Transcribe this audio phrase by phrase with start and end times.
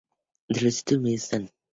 [0.47, 1.53] Entre los títulos de Midway están "Ms.